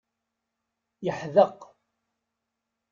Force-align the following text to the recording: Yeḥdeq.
Yeḥdeq. 1.05 1.59